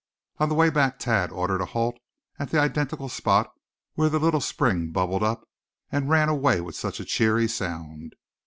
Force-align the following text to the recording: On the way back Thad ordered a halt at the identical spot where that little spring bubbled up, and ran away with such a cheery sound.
On 0.39 0.49
the 0.49 0.55
way 0.55 0.71
back 0.71 0.99
Thad 0.99 1.31
ordered 1.31 1.61
a 1.61 1.65
halt 1.77 1.99
at 2.39 2.49
the 2.49 2.57
identical 2.59 3.07
spot 3.07 3.53
where 3.93 4.09
that 4.09 4.17
little 4.17 4.41
spring 4.41 4.89
bubbled 4.91 5.21
up, 5.21 5.47
and 5.91 6.09
ran 6.09 6.27
away 6.27 6.59
with 6.59 6.73
such 6.75 6.99
a 6.99 7.05
cheery 7.05 7.47
sound. 7.47 8.15